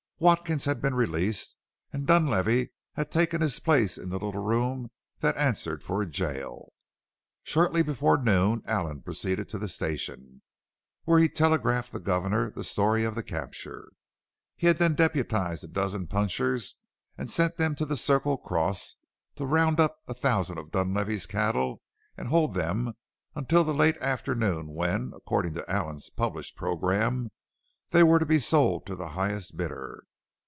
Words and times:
Watkins 0.23 0.65
had 0.65 0.83
been 0.83 0.93
released 0.93 1.55
and 1.91 2.05
Dunlavey 2.05 2.69
had 2.93 3.11
taken 3.11 3.41
his 3.41 3.59
place 3.59 3.97
in 3.97 4.09
the 4.09 4.17
little 4.19 4.37
room 4.43 4.91
that 5.21 5.35
answered 5.35 5.81
for 5.83 5.99
a 5.99 6.05
jail. 6.05 6.73
Shortly 7.41 7.81
before 7.81 8.19
noon 8.21 8.61
Allen 8.67 9.01
proceeded 9.01 9.49
to 9.49 9.57
the 9.57 9.67
station, 9.67 10.43
where 11.05 11.17
he 11.17 11.27
telegraphed 11.27 11.87
to 11.89 11.93
the 11.97 12.05
governor 12.05 12.51
the 12.51 12.63
story 12.63 13.03
of 13.03 13.15
the 13.15 13.23
capture. 13.23 13.91
He 14.55 14.67
had 14.67 14.77
then 14.77 14.93
deputized 14.93 15.63
a 15.63 15.67
dozen 15.67 16.05
punchers 16.05 16.75
and 17.17 17.31
sent 17.31 17.57
them 17.57 17.73
to 17.73 17.85
the 17.87 17.97
Circle 17.97 18.37
Cross 18.37 18.97
to 19.37 19.45
round 19.47 19.79
up 19.79 20.01
a 20.07 20.13
thousand 20.13 20.59
of 20.59 20.69
Dunlavey's 20.69 21.25
cattle 21.25 21.81
and 22.15 22.27
hold 22.27 22.53
them 22.53 22.93
until 23.33 23.63
the 23.63 23.73
late 23.73 23.97
afternoon 23.97 24.67
when, 24.67 25.13
according 25.15 25.55
to 25.55 25.67
Allen's 25.67 26.11
published 26.11 26.55
program, 26.55 27.31
they 27.89 28.03
were 28.03 28.19
to 28.19 28.25
be 28.27 28.37
sold 28.37 28.85
to 28.85 28.95
the 28.95 29.09
highest 29.17 29.57
bidder. 29.57 30.03